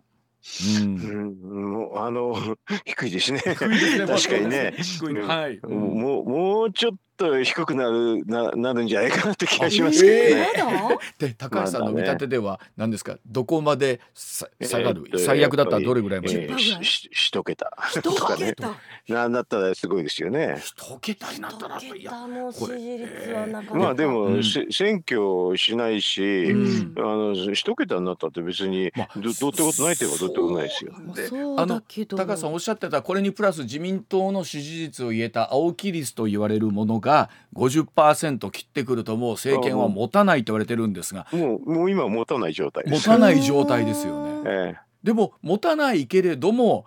[0.80, 0.96] うん。
[0.96, 2.34] うん、もうあの
[2.84, 3.40] 低いですね。
[3.44, 4.74] 低いですね確かにね。
[4.78, 5.78] 低いねはい、うん。
[5.78, 10.46] もうもうちょっと低くなるななるんじゃないかなって気がしますけどね。
[10.56, 10.98] まだ？
[11.18, 13.18] で高橋さんの見立てでは何ですか？
[13.26, 18.70] どこまでさ下がる、えー最悪だったらどれぐらいまで、えーしし一桁一とかね桁。
[19.08, 20.56] なんだったらすごいですよね。
[20.62, 23.74] 一桁になったらや桁の支持率はなかなか。
[23.74, 30.92] まあでも、うんせ選挙しないし、うんあの一桁になったって別にまあどどうってことないといえばどうってことないですよ。
[30.92, 32.16] まあでそうだけど。
[32.16, 37.07] 高橋さんおっしゃってたこれにプラス自民党の支持率を言えた青木率と言われるものが
[37.54, 42.84] 50%切ってくるともう政権は持たないと言われてるんですがもうもう今持たない状態。
[42.86, 44.50] 持たない状態ですよね。
[44.50, 46.86] ええでも持たないけれども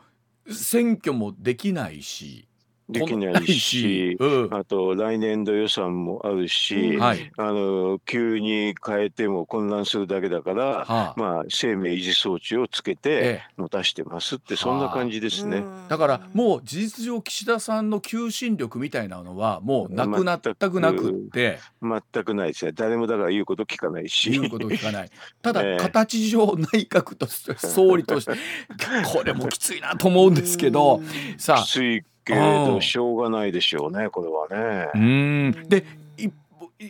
[0.49, 2.47] 選挙もできないし
[2.91, 4.53] できないし、うん。
[4.53, 11.13] あと来年度予算もあるし、うんはい、あの急に変えても混乱するだけだから、はあ。
[11.17, 15.57] まあ生命維持装置をつけてえ持たしてますってそんな感じですね。
[15.57, 15.87] うん。
[15.87, 21.59] だからもう事実上岸田さんの求心力みたいなのはもうなくなったくなくって。
[21.81, 22.71] 全くないですね。
[22.73, 24.29] 誰もだから言うこと聞かないし。
[24.31, 25.09] 言うことを聞かない。
[25.41, 25.77] ただええ。
[25.77, 28.33] 形上内閣として総理として
[29.11, 31.01] これもきついなと思うんですけど
[31.37, 31.63] さあ。
[31.63, 35.49] きついけどしょうがないでしょうねこれはうね。
[35.49, 35.85] んで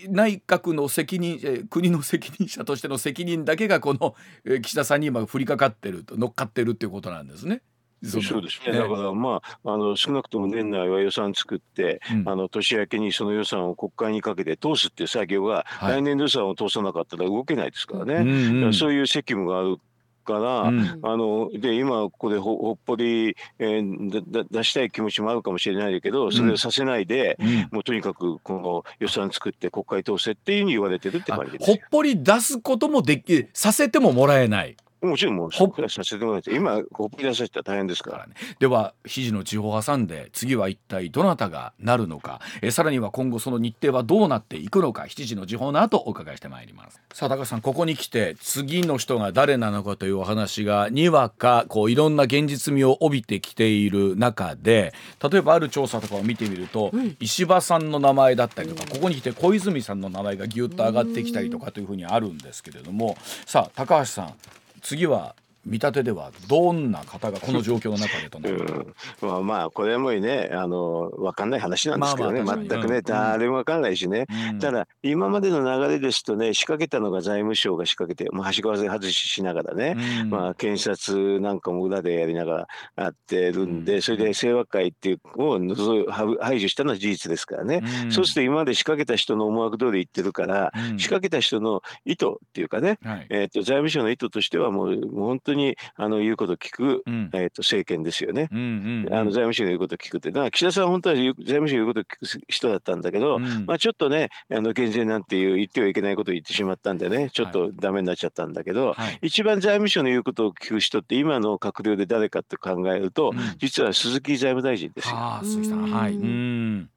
[0.09, 4.15] 内閣の責任えー国の責任者としての責任だけがこの
[4.45, 7.61] えー岸田さんに今降りかかってると乗っかってるっていうことなんですね。
[8.03, 8.67] のそうですね。
[8.67, 18.13] ええだからまああの少なくとも年内は予算作って、うんあの年明けにその予算を国会にかけて通すっていう作業が、はい来年度予算を通さなかったら動けないですからね。
[18.15, 19.77] うんうんらそういう責務がある
[20.21, 20.61] から。
[20.61, 31.77] うんあので今ここでほほっぽり、えーだだ出したい気持ちもあるかもしれないけどそれをさせないで、うんもうとにかくこの予算作って国会通せっていうふうに言われてるってあ感じですよ。
[31.77, 35.71] ほっぽり出すこともできさせてももらえないもちろんもうほっ。
[35.71, 38.27] それはさせてもらって今ほっぽり出させたら大変ですから。
[38.59, 42.39] では肘の地方を挟んで次は一体どなたがなるのか。
[42.61, 45.03] えさらには今後その日程はどうなっていくのか。
[45.03, 47.01] 7時の時報の後お伺いしてまいります。
[47.13, 54.93] さあ高橋さんここに来て次の人が誰なのかというお話がにわかこういろんな現実味を帯びてきている中で
[55.31, 63.17] 例えばある調査とかを見てみると、石破さんの名前だったりとかここに来て小泉さんの名前がぎゅっと上がってきたりとかというふうにあるんですけれども。
[63.45, 64.33] さあ高橋さん
[64.81, 70.49] 次は見立てではどんな方がこの状況の中でとなるうん、まあまあこれはもうね。
[70.51, 73.03] あの分かんない話なんですけどね、まあまあ全くね、うん。
[73.03, 74.59] 誰も分かんないしね、うん。
[74.59, 80.29] ただ今までの流れですとね仕掛けたのが財務省が仕掛けて、まあ、端くわせ外ししながらね、うん。
[80.29, 84.01] まあ、検察なんかも裏でやりながらやってるんで、うん。
[84.01, 88.11] それで清和会っていうのを排除したのは事実ですからね、うん。
[88.11, 90.99] そうすると今まで仕掛けた人の思惑通り言ってるから、うん。
[90.99, 93.27] 仕掛けた人の意図っていうかね、はい。
[93.29, 97.29] えー、と財務省の意図としてはもうもう本当にあの言うこと聞く、うん。
[97.33, 98.49] えー、と政権ですよね。
[98.51, 99.13] うんうんうん。
[99.13, 103.65] あの財務省の言うことを聞くって、だから岸田さんは本当は財務省の言うことを聞く人だったんだけど、うん。
[103.65, 109.19] まあ、ちょっとね、あの減税なんていう言ってはいけないことを言ってしまったんでね、ちょっとダメになっちゃったんだけど、はい。
[109.23, 113.37] 一番財務省の言うことを聞く人って、今の閣僚で誰かって考えると、うん。
[113.57, 115.15] 実は鈴木財務大臣ですよ。
[115.15, 115.89] はあ鈴木さん。
[115.89, 116.13] はい。
[116.13, 116.89] うん。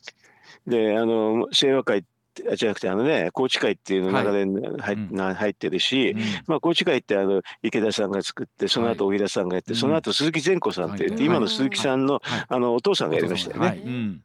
[0.67, 2.05] で、あの清和会
[2.57, 6.21] じゃなくて、あのね、宏池会っていうの流れに入,、入ってるし、うん。
[6.47, 11.27] まあ、宏池会ってあの池田さんが作って、その後大平さんがやって、はいその後鈴木善子さんって言って、はい。
[11.27, 12.45] 今の鈴木さんの,、はい。
[12.49, 14.21] あのお父さんがやりましたよね。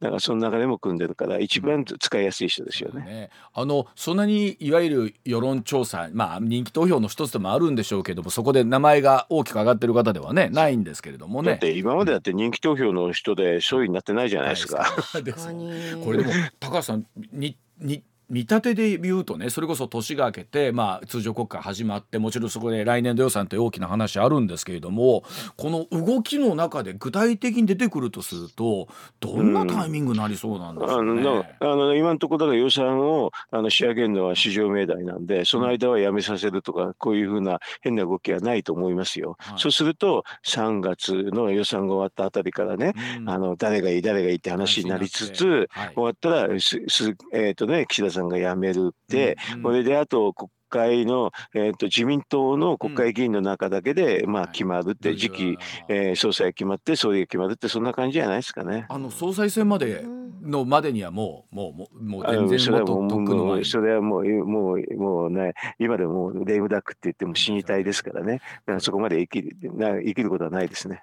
[0.00, 3.02] だからその流れも組んでるから一番使いやすい人ですよね。
[3.02, 11.50] ね、あのそんなにいわゆる世論調査、まあ、人気投票の一つでもあるんでしょうけどもそこで名前が大きく上がってる方ではねないんですけれどもね。
[11.50, 14.86] だって今までだって人気投票の人で勝利になってないじゃないですか。
[15.22, 15.70] です確かに
[16.02, 25.24] これでも高橋さんにに見立てで言うとねそれこそ年が明けて、まあ、通常国会始まってもちろんそこで来年度予算って大きな話あるんですけれども
[25.56, 28.88] この動きの中で具体的に出てくるとすると
[29.18, 31.22] どんなタイミングになりそうなんですあかね？
[31.22, 39.36] のあの今のところだから予算をあの仕上げるのは市場命題なんでその間はやめさせるとかこういうふうな変な動きはないと思いますよ。
[39.38, 39.58] はい。
[39.58, 43.28] そうすると3月の予算が終わったあたりからね、うん。
[43.28, 45.94] あの誰がいい誰がいいって話になりつつ、はい。
[45.94, 58.86] 終わったらすす、えーとね、岸田さんが辞めるって、うんこれであと国会の、えー、と自民党の国会議員の中だけで、まあ、決まるって、次期、えー総裁が決まって総理が決まるってそんな感じじゃないですかね。
[58.88, 60.04] あの総裁選まで
[60.42, 68.34] のまでにはもうもうもうもう全然それはもうそれはもうもうもうね今でももうレイムダックって言っても死にたいですからね。
[68.34, 71.02] だからそこまで生きるな生きることはないですね。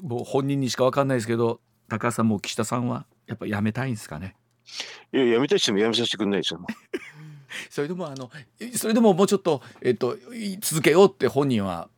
[0.00, 4.34] もう本人にしかわかんないですけど高橋さんも岸田さんはやっぱやめたいんですかね？
[5.12, 6.60] いや辞めたい人も辞めさせてくれないですよ。
[7.70, 8.30] それでもあの
[8.76, 10.16] それでももうちょっとえっと
[10.60, 11.88] 続けようって本人は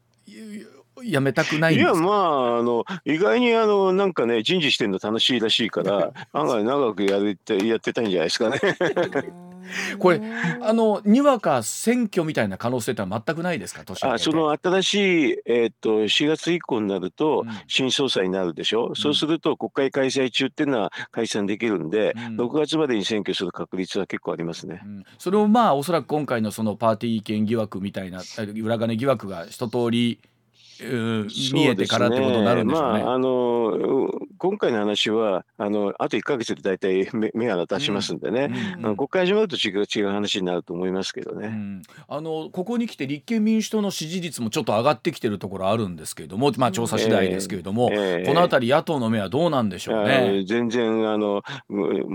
[1.03, 2.07] いやめたくないんいやですか？
[2.07, 8.61] まああの意外にあのなんかね人事してるの楽しいらしいから 案外長くやるってやってたんじゃないですかね。
[9.99, 10.21] これ
[10.61, 13.85] あのにわか選挙みたいな可能性ってのは全くないですか？
[13.85, 14.95] 年あその新し
[15.31, 17.51] い、えーっと4月以降になるとうん。
[17.67, 22.37] 新総裁になるでしょ、そうすると国会開催中っていうのは解散できるんで、うん。
[22.41, 24.81] 6月までに選挙する確率は結構ありますね。
[24.85, 24.89] う。
[24.89, 25.05] ん。
[25.19, 28.23] それをまあおそらく今回のそのパーティー券疑惑みたいなあ
[28.63, 30.19] 裏金疑惑が一通り、
[30.85, 33.03] うん見えてからってことになるんでしょうね。
[33.05, 38.51] まあ、あのう今回の話はあのあと1か月で大体目目が出しますんでね、
[38.83, 41.49] うん国会始まると違う違う話になると思いますけどね。
[41.49, 50.38] うんあのここに来て立憲民主党の支持率もちょっと上がってきてるところあるんですけれども、まあ、調査次第ですけれども、ええこの辺り野党の目はどうなんでしょうあね。
[50.40, 51.43] の全然あの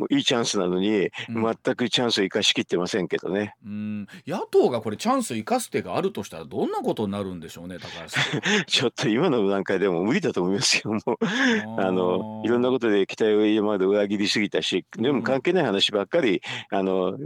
[0.10, 3.56] いいチャンスなのに、うん全くチャンスを生かしきってませんけどね。
[3.66, 8.42] うん野党がこれチャンス生かす手があるとしたらどんなことになるんでしょうね高橋さん。
[8.68, 10.92] ちょっと今の段階でも無理だと思いますよ。
[10.92, 11.18] もう
[11.78, 17.18] あのいろんなことで期待を今まで裏切りすぎたしでも関係ない話ばっかりあの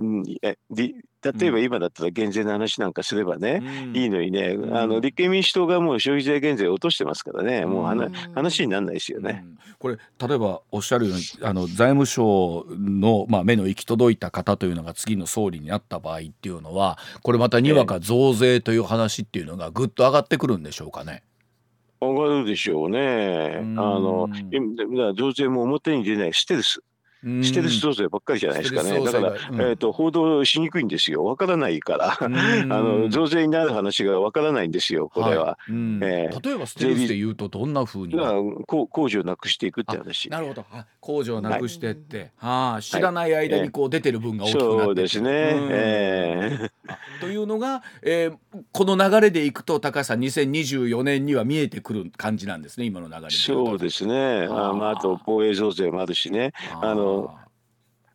[1.21, 3.97] 例えば今だったら減税の話なんかすればね、うん。
[3.97, 4.77] いいのにね、うん。
[4.77, 9.43] あの立憲民主党がもう消費税減税を落としてますからね、もう話,、うん話にならないですよね。
[9.45, 9.57] うん。
[9.79, 21.23] これ例えばおっしゃるようにあの財務省の、まあ、目の行き届いた方というのが次の総理になった場合っていうのはこれまたにわか増税という話っていうのがぐっと上がってくるんでしょうかね？
[22.01, 23.59] 上がるでしょうね。
[23.61, 23.79] うん。
[23.79, 26.81] あの今だから増税も表に出ないステルス、
[27.23, 29.03] うんステルス増税ばっかりじゃないですかね。
[29.03, 31.25] だから、うんえー、と報道しにくいんですよ。
[31.25, 32.17] わからないから。
[32.21, 32.35] うん
[32.71, 35.09] あの増税になる話がわからないんですよ。
[35.09, 35.57] これは。
[35.67, 40.29] いうんええ例えばステルスで言うとどんな風にだからこう工事をなくしていくって話。
[40.29, 45.29] なるほどあ工場をなくしてって、はあ、知らない間にこう出てる分が大きくなってそうですね。
[45.29, 46.69] うんええ
[47.19, 48.37] というのが、えー
[48.71, 54.47] この流れでいくと高橋さん2024年には見えてくる感じなんですね今の流れそうですね。
[54.49, 56.51] あまあ、あと防衛増税もあるしね。
[56.81, 57.08] あの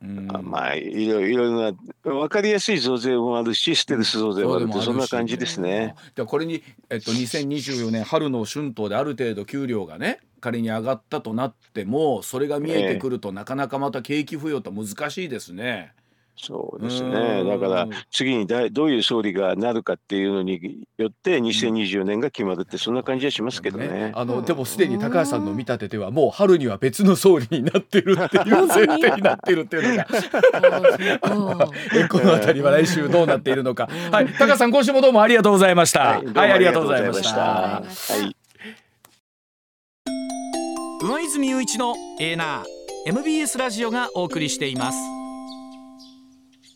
[0.02, 5.94] うんあまあいろいろな分かりやすい増税もあるしステルス増税もあるってそんな感じですね。
[6.14, 15.94] ではこれに、えっと、2024年春の春闘である程度給料がね仮に上がったとなってもそれが見えてくると、なかなかまた景気浮揚と難しいですね。
[16.36, 17.42] そうですうね。
[17.42, 24.12] んだから次にだどういう総理がなるかっていうのによって2024年が決まるってそんな感じはしますけどね。
[24.14, 30.06] あのでもすでに高橋さんの見立てではもう春には別の総理になってるっていう 設定になってるっていうのが
[31.94, 33.88] えこの辺りは来週どうなっているのか。
[34.10, 36.00] はい、高橋さん今週もどうもありがとうございました。
[36.00, 38.24] はい、ありがとうございましありがとうございましたた。
[38.24, 38.36] はい。
[41.06, 42.74] 上泉雄一のエーナー
[43.06, 45.23] MBS ラジオがお送りしています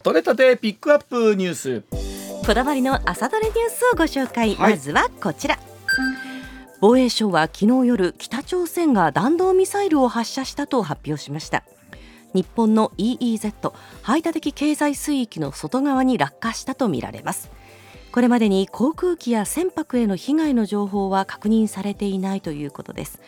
[0.02, 1.82] 取れたてピックアップニュース。
[2.46, 4.72] こだわりの朝どれニュースをご紹介、はい。
[4.72, 5.58] まずはこちら。
[6.80, 11.64] 防衛省は昨日夜北朝鮮が弾道ミサイルを発射したと発表しました。
[12.34, 17.50] 日本の EEZ 排他的経済水域の外側に落下したとみられます。
[18.10, 23.20] これまでに航空機や船舶への被害の情報は確認されていないということです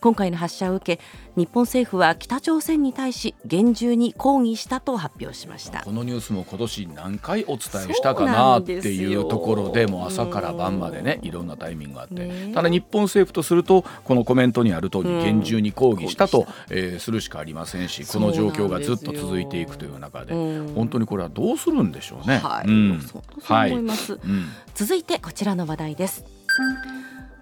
[0.00, 1.02] 今回の発射を受け
[1.36, 5.82] 日本政府は北朝鮮に対し厳重に抗議したと発表しました。
[5.82, 7.58] このニュースも今年何回お伝
[7.90, 22.38] えしたかなっていうところでもう朝から晩までねいろんなタイミングがあって、ね、ただ日本政府とするとこのコメントにある通り厳重に抗議したと、えー、するしかありませんしこの状況がずっと続いていくという中で本当にこれはどうするんでしょうね。
[22.38, 24.20] はい、うん、そう思います、はい。
[24.24, 24.44] うん、
[24.74, 26.37] 続いてこちらの話題です。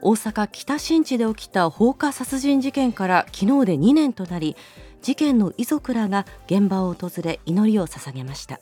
[0.02, 4.56] 大阪北新地で起きた放火殺人事件から昨日で2年となり
[5.02, 8.60] 事件の遺族らが現場を訪れ祈りを捧げました。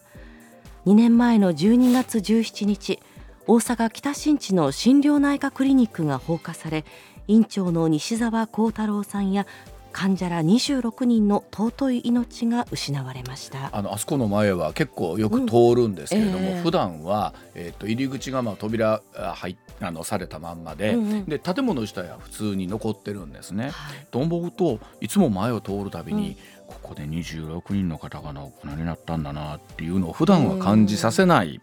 [0.86, 3.00] 2年前の12月17日
[3.46, 6.84] 大阪北新地の心療内科クリニックが放火され
[7.26, 9.46] 院長の西澤幸太郎さんや
[9.94, 13.70] 患者ら26人の尊い命が失われました。
[13.72, 16.48] あのあそこの前は結構よく通るんですけれども、うんえ。
[16.58, 19.00] ー、普段はえっ、ー、と入り口がまあ扉
[19.34, 23.70] 入あのされたまんまで、うんうん、で建物自体は普通に残ってるんですね。
[23.70, 26.36] はい、と思うといつも前を通るたびに、うん。
[26.66, 31.60] ここで26人の方が亡くなりなったんだなっていうのを普段は感じさせない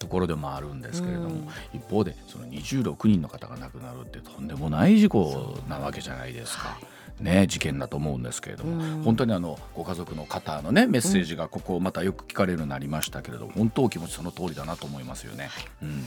[0.00, 6.78] ところでもあるんですけれども、うん、一方でその26人の方が亡くなるってとんでもない事故なわけじゃないですか。
[7.20, 15.44] ね、事件だと思うんですけれども、うん、本当にあのご家族の方のねメッセージがここまたよく聞かれるようになりましたけれども、本当お気持ちその通りだなと思いますよね。
[15.44, 16.04] はい、うん、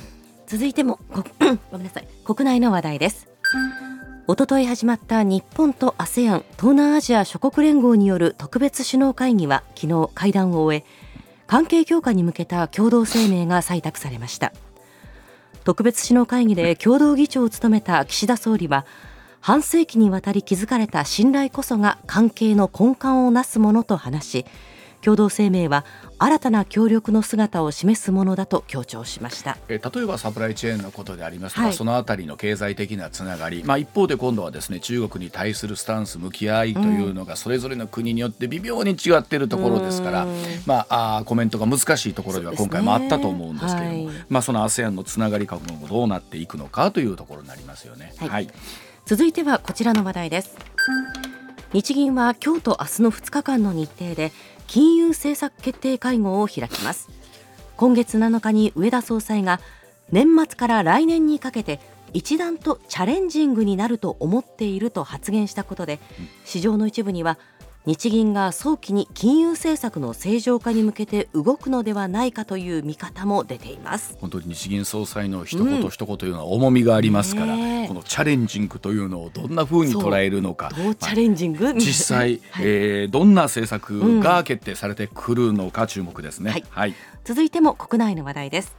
[0.47, 0.99] 続いても
[1.71, 2.07] ごめんなさい。
[2.25, 3.27] 国内の話題です。
[4.25, 10.85] おととい始まった日本と ASEAN 東南アジア諸国連合による特別首脳会議は昨日会談を終え
[11.45, 14.53] 関係強化に向けた共同声明が採択されました。
[15.65, 18.85] 特別首脳会議で共同議長を務めた岸田総理は
[19.43, 24.45] 半世紀にわたり築かれた信頼こそが関係の根幹をなすものと話し
[25.01, 25.83] 共同声明は
[26.17, 29.57] 新たな協力の姿を示すものだと強調しました。
[29.67, 40.27] え例えばサプライチェーンのことでありますとか、はい、そのあたりの経済的なつながり、まあ、一方で今度はですね中国に対するスタンス向き合いというのがそれぞれの国によって微妙に違っているところですから、
[40.65, 48.13] まあ、あコメントが難しいところでは今回もあったと思うんですけれども、ねはい、まあ、その ASEAN のつながり今後どうなっていくのかというところになりますよね。
[48.19, 48.47] はい、はい
[49.05, 50.55] 続いてはこちらの話題です。
[51.73, 54.31] 日銀は今日と明日の2日間の日程で
[54.67, 57.09] 金融政策決定会合を開きます。
[57.75, 59.59] 今月7日に上田総裁が
[60.13, 61.81] 年末から来年にかけて
[62.13, 65.99] 一段とチャレンジングになると思っていると発言したことで
[66.45, 67.37] 市場の一部には
[67.85, 74.17] 日銀が早期に金融政策の正常化に向けて動くのではないかという見方も出ています。
[74.21, 80.71] 本当に日銀総裁の一言一言というのは重みがありますから、うん、このチャレンジングというのをどんなふうに捉えるのか。
[80.77, 88.77] どうチャレンジング、まあ、実際、 はい、えー、どんな政策が決定されてくるのか注目ですね、はい、はい、続いても国内の話題です。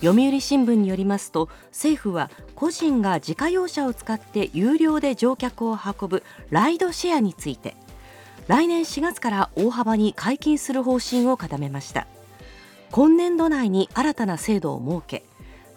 [0.00, 7.74] 読売新聞によりますと政府は個人が自家用車を使って有料で乗客を運ぶライドシェアについて
[8.48, 12.06] 来年4月から大幅に解禁する方針を固めました。
[12.90, 15.24] 今年度内に新たな制度を設け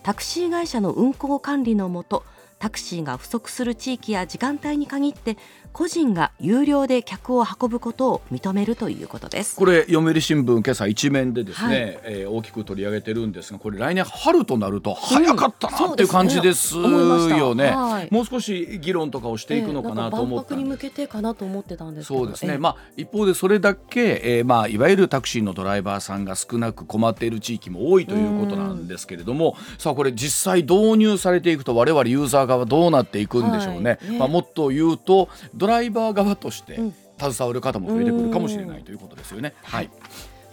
[0.01, 2.23] タクシー会社の運行管理のもと
[2.57, 5.37] タクシーが不足する地域や時間帯に限って
[5.73, 9.55] 個人が有料で客を運ぶことを認めるということです。
[9.55, 17.71] これ読売新聞今朝一面でですね、はい、えー、大きく取り上げてるんですがこれ来年春となると早かったなっていう感じですよね。
[17.71, 35.29] はい、もう少し議論とかをしていくのかなと思った、えー、に向けてかなと思ってたんですそうですね、えー、まあ一方でそれだけ、えー、まあいわゆるタクシーのドライバーさんが少なく困っている地域も多いということなんですけれどもさあこれ実際導入されていくと我々ユーザー側どうなっていくんでしょうね、はい、まあ、もっと言うと
[35.61, 36.79] ドライバー側として
[37.19, 39.53] 携わる方も増えてくるかもしれないということですよね。
[39.61, 39.91] はい、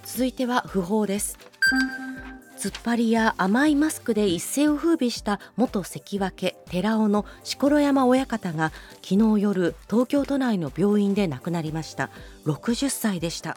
[0.05, 1.39] 続いては訃報です。
[2.59, 8.71] 突っ張りや甘いマスクで一世を風靡した元関脇寺尾の錣山親方が
[9.03, 12.11] 昨日夜東京都内の病院で亡くなりました。
[12.45, 13.57] 60歳でした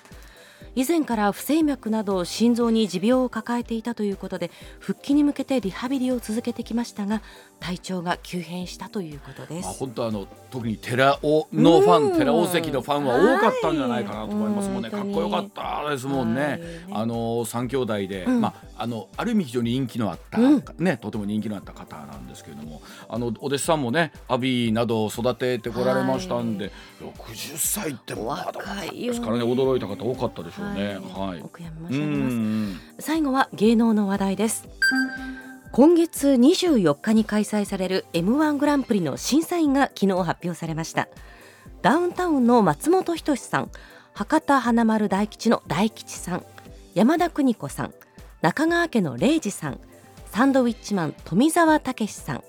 [0.76, 7.22] 以前から不整脈など心臓に持病を抱えていたということで復帰に向けてリハビリを続けてきましたが
[7.60, 9.68] 体調が急変したということです。
[9.68, 14.90] あ本当あの特に寺尾のファン、寺尾関のファンは多かったんじゃないかなと思いますもんね。
[14.90, 16.60] かっこよかったですもんね。
[16.92, 31.00] あの三兄弟で、うん、まああのある意味非常に人気のあった、うん、ねとても人気のあった方なんですけれども、あのお弟子さんもねアビーなどを育ててこられましたんで、六十歳ってまだ若いですからね驚いた方多かったでしょうね。
[31.14, 31.42] はい。
[31.42, 33.04] お悔やみ申し上げます。
[33.04, 34.68] 最後は芸能の話題です。
[35.72, 41.08] 今月24日に開催される M1 グランプリの審査員が昨日発表されました
[41.82, 43.72] ダウンタウンの松本人志さん
[44.14, 46.46] 博多華丸大吉の大吉さん
[46.94, 47.94] 山田邦子さん
[48.42, 49.80] 中川家の礼二さん
[50.26, 52.44] サンドウィッチマン富澤たけしさん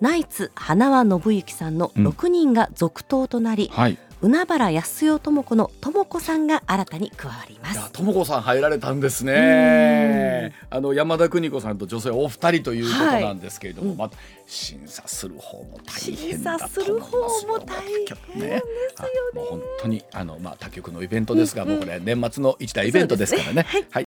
[0.00, 7.92] ナイツ花輪信之さんの6人が続投となり、はい海原康代智子の智子さんが新たに加わります。
[7.92, 10.54] とも子さん入られたんですね。
[10.70, 14.16] あの山田邦子さんと女性お二人ということなんですけれども、はいまた
[14.46, 18.62] 審査する方も大変だと審査する思います方も大変ですよね。
[18.96, 23.52] あもう本当にあのまあ他局のイベントですが、もうこれ年末の一大イベントですからね。
[23.52, 23.86] そうですね。
[23.90, 24.02] はい